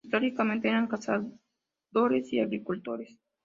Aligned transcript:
Históricamente, 0.03 0.67
eran 0.67 0.87
cazadores 0.87 2.33
y 2.33 2.39
agricultores. 2.39 3.19